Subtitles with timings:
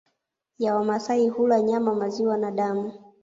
[0.57, 2.93] ya Wamasai hula nyama maziwa na damu